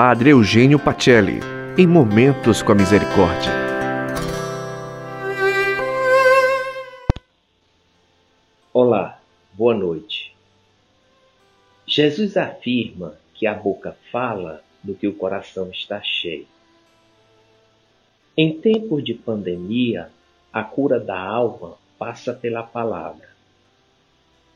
[0.00, 1.40] Padre Eugênio Pacelli,
[1.76, 3.50] em Momentos com a Misericórdia.
[8.72, 9.20] Olá,
[9.54, 10.36] boa noite.
[11.84, 16.46] Jesus afirma que a boca fala do que o coração está cheio.
[18.36, 20.12] Em tempos de pandemia,
[20.52, 23.30] a cura da alma passa pela palavra.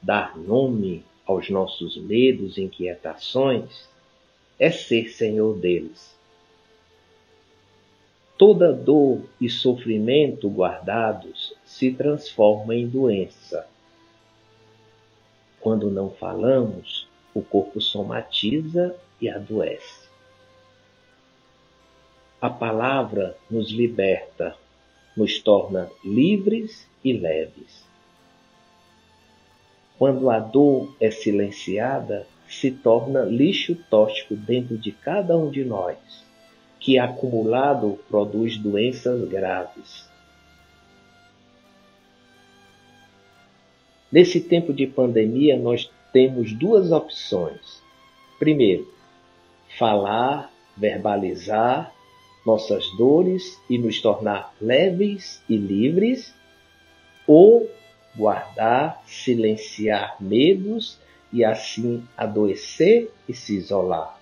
[0.00, 3.90] Dar nome aos nossos medos e inquietações
[4.58, 6.12] é ser senhor deles.
[8.38, 13.66] Toda dor e sofrimento guardados se transforma em doença.
[15.60, 20.08] Quando não falamos, o corpo somatiza e adoece.
[22.40, 24.56] A palavra nos liberta,
[25.16, 27.86] nos torna livres e leves.
[29.96, 35.96] Quando a dor é silenciada, se torna lixo tóxico dentro de cada um de nós,
[36.78, 40.06] que acumulado produz doenças graves.
[44.10, 47.82] Nesse tempo de pandemia, nós temos duas opções.
[48.38, 48.86] Primeiro,
[49.78, 51.90] falar, verbalizar
[52.44, 56.34] nossas dores e nos tornar leves e livres,
[57.26, 57.70] ou
[58.14, 61.00] guardar, silenciar medos
[61.32, 64.20] e assim adoecer e se isolar.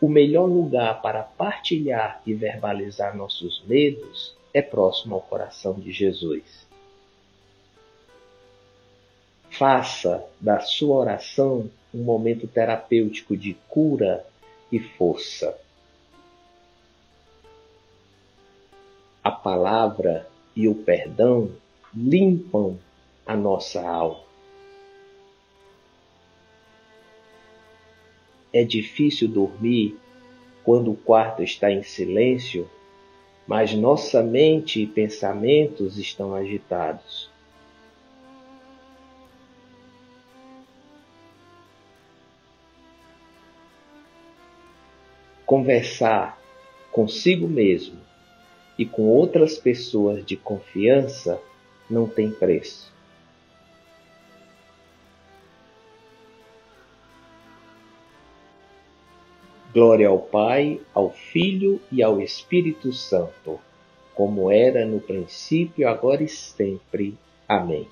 [0.00, 6.66] O melhor lugar para partilhar e verbalizar nossos medos é próximo ao coração de Jesus.
[9.50, 14.26] Faça da sua oração um momento terapêutico de cura
[14.70, 15.58] e força.
[19.24, 21.50] A palavra e o perdão
[21.94, 22.78] limpam
[23.26, 24.24] a nossa alma.
[28.52, 29.98] É difícil dormir
[30.64, 32.70] quando o quarto está em silêncio,
[33.46, 37.28] mas nossa mente e pensamentos estão agitados.
[45.44, 46.40] Conversar
[46.90, 48.00] consigo mesmo
[48.78, 51.40] e com outras pessoas de confiança
[51.88, 52.95] não tem preço.
[59.76, 63.60] Glória ao Pai, ao Filho e ao Espírito Santo,
[64.14, 67.14] como era no princípio, agora e sempre.
[67.46, 67.86] Amém.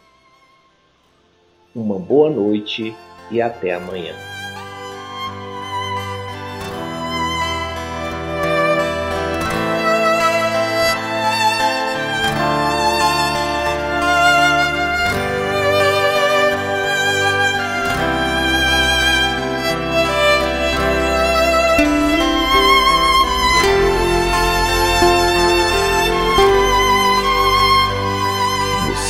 [1.74, 2.96] Uma boa noite
[3.30, 4.33] e até amanhã.